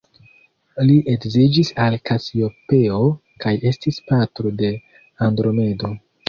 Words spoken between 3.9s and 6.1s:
patro de Andromedo.